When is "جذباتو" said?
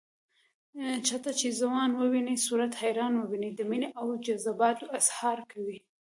4.25-4.85